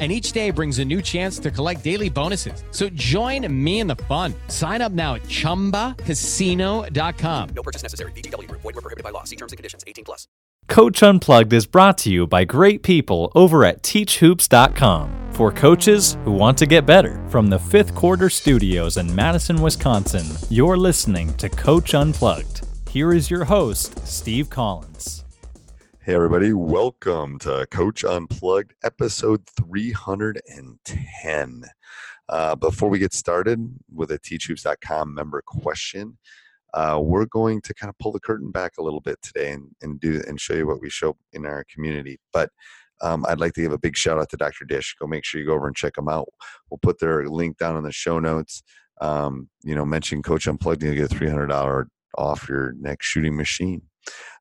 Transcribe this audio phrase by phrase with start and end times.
[0.00, 2.64] and each day brings a new chance to collect daily bonuses.
[2.70, 4.32] So join me in the fun.
[4.48, 7.48] Sign up now at ChumbaCasino.com.
[7.50, 8.12] No purchase necessary.
[8.12, 8.50] VGW.
[8.50, 9.24] Void were prohibited by law.
[9.24, 9.84] See terms and conditions.
[9.86, 10.26] 18 plus.
[10.68, 16.30] Coach Unplugged is brought to you by great people over at TeachHoops.com for coaches who
[16.30, 17.20] want to get better.
[17.28, 22.66] From the fifth quarter studios in Madison, Wisconsin, you're listening to Coach Unplugged.
[22.88, 25.24] Here is your host, Steve Collins.
[26.02, 31.64] Hey, everybody, welcome to Coach Unplugged, episode 310.
[32.26, 36.16] Uh, before we get started with a teachhoops.com member question,
[36.72, 39.66] uh, we're going to kind of pull the curtain back a little bit today and,
[39.82, 42.18] and do and show you what we show in our community.
[42.32, 42.48] But
[43.02, 44.64] um, I'd like to give a big shout out to Dr.
[44.64, 44.96] Dish.
[44.98, 46.30] Go make sure you go over and check them out.
[46.70, 48.62] We'll put their link down in the show notes.
[49.02, 53.82] Um, you know, mention Coach Unplugged, and you'll get $300 off your next shooting machine.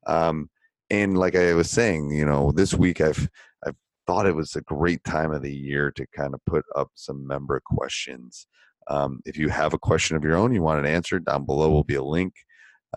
[0.08, 0.50] Um,
[0.89, 3.29] and like I was saying, you know, this week I've
[3.66, 3.75] I've
[4.07, 7.25] thought it was a great time of the year to kind of put up some
[7.27, 8.47] member questions.
[8.88, 11.69] Um, if you have a question of your own, you want it answered, down below
[11.69, 12.33] will be a link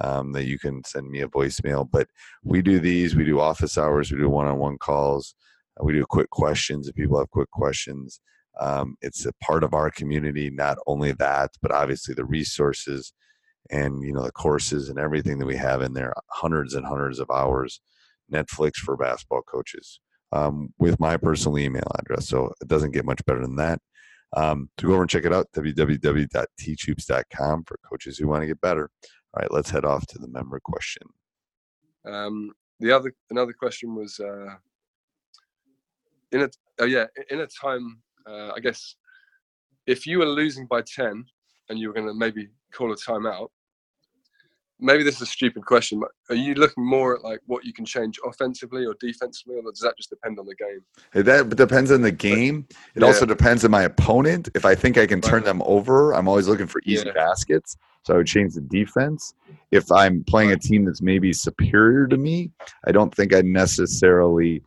[0.01, 1.87] um, that you can send me a voicemail.
[1.91, 2.09] But
[2.43, 5.35] we do these, we do office hours, we do one-on-one calls,
[5.83, 8.21] we do quick questions if people have quick questions.
[8.61, 10.51] Um, it's a part of our community.
[10.51, 13.13] Not only that, but obviously the resources
[13.71, 17.19] and you know the courses and everything that we have in there hundreds and hundreds
[17.19, 17.81] of hours
[18.33, 20.01] netflix for basketball coaches
[20.33, 23.81] um, with my personal email address so it doesn't get much better than that.
[24.35, 28.63] Um, to go over and check it out www.teachhoops.com for coaches who want to get
[28.63, 28.89] better.
[29.35, 31.03] All right let's head off to the member question.
[32.07, 34.55] Um, the other another question was uh,
[36.33, 36.49] in a
[36.81, 38.97] oh yeah in a time uh, i guess
[39.87, 41.25] if you were losing by 10
[41.69, 43.49] and you were going to maybe call a timeout,
[44.83, 47.73] maybe this is a stupid question, but are you looking more at like what you
[47.73, 51.25] can change offensively or defensively, or does that just depend on the game?
[51.25, 52.67] That depends on the game.
[52.95, 53.07] It yeah.
[53.07, 54.49] also depends on my opponent.
[54.55, 57.13] If I think I can turn them over, I'm always looking for easy yeah.
[57.13, 57.77] baskets.
[58.05, 59.35] So I would change the defense.
[59.71, 62.51] If I'm playing a team that's maybe superior to me,
[62.87, 64.63] I don't think I'd necessarily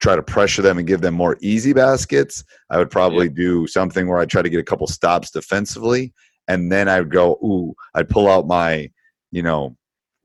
[0.00, 2.44] try to pressure them and give them more easy baskets.
[2.70, 3.34] I would probably yeah.
[3.34, 6.12] do something where I try to get a couple stops defensively
[6.48, 8.90] and then I'd go, ooh, I'd pull out my,
[9.30, 9.76] you know,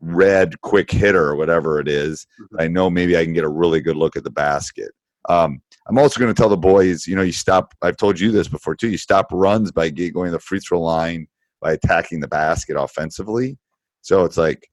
[0.01, 2.25] red quick hitter or whatever it is.
[2.41, 2.61] Mm-hmm.
[2.61, 4.91] I know maybe I can get a really good look at the basket.
[5.27, 7.73] Um, I'm also going to tell the boys, you know, you stop.
[7.81, 8.89] I've told you this before too.
[8.89, 11.27] You stop runs by going to the free throw line
[11.61, 13.57] by attacking the basket offensively.
[14.01, 14.69] So it's like,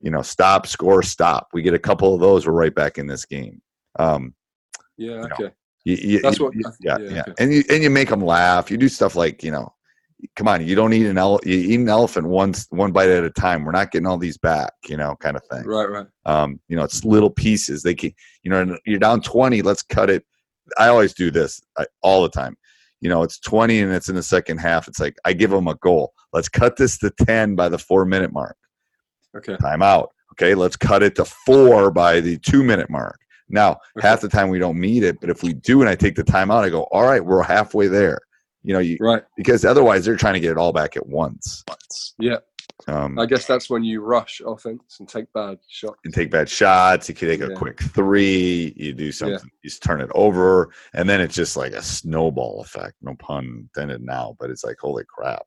[0.00, 1.48] you know, stop, score, stop.
[1.52, 3.62] We get a couple of those, we're right back in this game.
[3.98, 4.34] Um,
[4.96, 5.34] yeah, okay.
[5.38, 5.50] You know,
[5.84, 6.52] you, you, That's what.
[6.54, 7.20] Yeah, yeah, yeah.
[7.20, 7.34] Okay.
[7.38, 8.70] and you and you make them laugh.
[8.70, 9.72] You do stuff like you know,
[10.34, 13.24] come on, you don't eat an ele- you eat an elephant one one bite at
[13.24, 13.64] a time.
[13.64, 15.64] We're not getting all these back, you know, kind of thing.
[15.64, 16.06] Right, right.
[16.24, 17.82] Um, you know, it's little pieces.
[17.82, 18.12] They can,
[18.42, 19.62] you know, you're down twenty.
[19.62, 20.24] Let's cut it.
[20.78, 22.56] I always do this I, all the time.
[23.00, 24.88] You know, it's twenty and it's in the second half.
[24.88, 26.12] It's like I give them a goal.
[26.32, 28.56] Let's cut this to ten by the four minute mark.
[29.36, 29.56] Okay.
[29.58, 30.10] Time out.
[30.32, 33.18] Okay, let's cut it to four by the two minute mark.
[33.48, 34.08] Now, okay.
[34.08, 36.24] half the time we don't meet it, but if we do and I take the
[36.24, 38.18] time out, I go, all right, we're halfway there
[38.66, 41.64] you know, you right because otherwise they're trying to get it all back at once.
[42.18, 42.38] Yeah.
[42.88, 45.98] Um, I guess that's when you rush offense and take bad shots.
[46.04, 47.08] And take bad shots.
[47.08, 47.54] You can take a yeah.
[47.54, 48.74] quick three.
[48.76, 49.38] You do something.
[49.38, 49.58] Yeah.
[49.62, 52.96] You turn it over, and then it's just like a snowball effect.
[53.00, 55.46] No pun intended now, but it's like holy crap.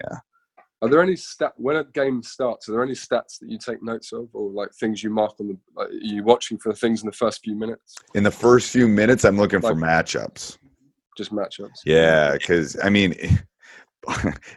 [0.00, 0.18] Yeah.
[0.82, 2.68] Are there any stat when a game starts?
[2.68, 5.48] Are there any stats that you take notes of, or like things you mark on
[5.48, 5.58] the?
[5.74, 7.96] Like, are you watching for things in the first few minutes?
[8.14, 10.58] In the first few minutes, I'm looking for matchups.
[11.20, 11.80] Just matchups.
[11.84, 13.12] Yeah, because I mean,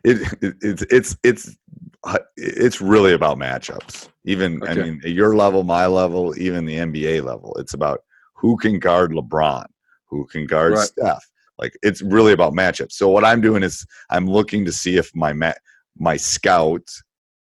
[0.05, 1.57] it, it it's it's it's
[2.05, 4.07] uh, it's really about matchups.
[4.23, 7.99] Even I mean, your level, my level, even the NBA level, it's about
[8.33, 9.65] who can guard LeBron,
[10.05, 10.87] who can guard Right.
[10.87, 11.29] Steph.
[11.57, 12.93] Like it's really about matchups.
[12.93, 15.59] So what I'm doing is I'm looking to see if my ma-
[15.99, 16.87] my scout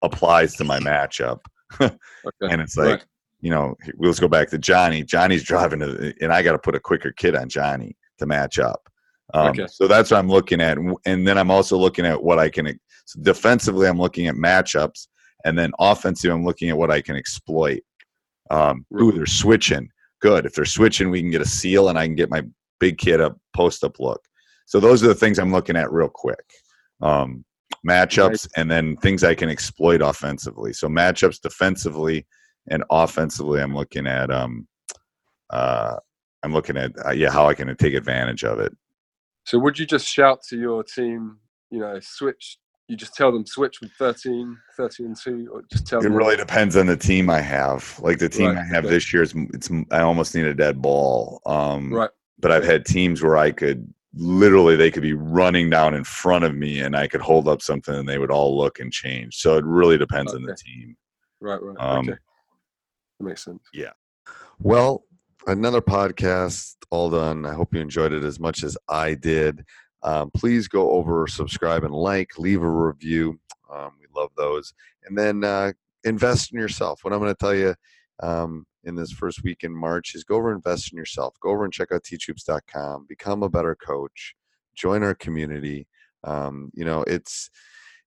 [0.02, 1.40] applies to my matchup,
[1.82, 1.94] Okay.
[2.42, 2.88] and it's like.
[2.88, 3.06] Right.
[3.42, 5.04] You know, let's go back to Johnny.
[5.04, 8.58] Johnny's driving to, and I got to put a quicker kid on Johnny to match
[8.58, 8.88] up.
[9.34, 9.68] Um, Okay.
[9.68, 12.80] So that's what I'm looking at, and, then I'm also looking at what I can.
[13.06, 15.08] So defensively, I'm looking at matchups,
[15.46, 17.82] and then offensively, I'm looking at what I can exploit.
[18.52, 19.90] Um, ooh, they're switching.
[20.22, 20.46] Good.
[20.46, 22.44] If they're switching, we can get a seal, and I can get my
[22.80, 24.22] big kid a post up look.
[24.66, 26.44] So those are the things I'm looking at real quick.
[27.02, 27.44] Um,
[27.88, 30.74] matchups, and then things I can exploit offensively.
[30.74, 32.26] So matchups defensively
[32.70, 34.32] and offensively, I'm looking at.
[34.32, 34.68] Um,
[35.50, 35.98] uh,
[36.44, 38.76] I'm looking at uh, yeah how I can take advantage of it.
[39.46, 41.38] So would you just shout to your team,
[41.70, 42.58] you know, switch?
[42.88, 46.14] You just tell them switch with 13, 13 and two, or just tell It them.
[46.14, 48.00] really depends on the team I have.
[48.02, 48.94] Like the team Right, I have okay.
[48.94, 51.42] this year is it's I almost need a dead ball.
[51.46, 52.10] Um, Right.
[52.40, 56.44] But I've had teams where I could literally they could be running down in front
[56.44, 59.38] of me and I could hold up something and they would all look and change.
[59.38, 60.96] So it really depends on the team.
[61.40, 61.62] Right.
[61.62, 61.76] Right.
[61.80, 62.18] Um, okay.
[63.20, 63.64] That makes sense.
[63.74, 63.92] Yeah.
[64.60, 65.06] Well,
[65.48, 67.46] another podcast all done.
[67.46, 69.66] I hope you enjoyed it as much as I did.
[70.04, 72.38] Um, please go over, subscribe, and like.
[72.38, 73.40] Leave a review.
[73.74, 74.74] Um, we love those.
[75.06, 75.74] And then uh,
[76.04, 77.04] invest in yourself.
[77.04, 77.76] What I'm going to tell you
[78.22, 81.36] um, in this first week in March is go over and invest in yourself.
[81.42, 83.06] Go over and check out teachhoops.com.
[83.08, 84.36] Become a better coach.
[84.76, 85.88] Join our community.
[86.24, 87.50] Um, you know, it's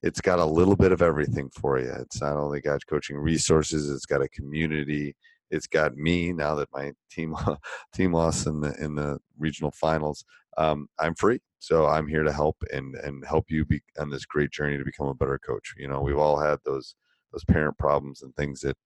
[0.02, 1.90] it's got a little bit of everything for you.
[2.00, 5.16] It's not only got coaching resources, it's got a community
[5.50, 7.34] it's got me now that my team
[7.94, 10.24] team lost in the in the regional finals.
[10.58, 14.24] Um, I'm free, so I'm here to help and and help you be on this
[14.24, 15.74] great journey to become a better coach.
[15.76, 16.94] You know, we've all had those
[17.32, 18.76] those parent problems and things that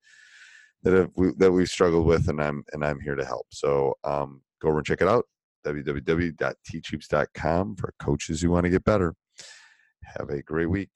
[0.82, 3.46] that have we, that we've struggled with, and I'm and I'm here to help.
[3.50, 5.26] So um, go over and check it out
[5.64, 9.14] www.teachhoops.com for coaches who want to get better.
[10.04, 10.88] Have a great week.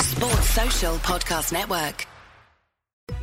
[0.00, 2.08] Sports Social Podcast Network.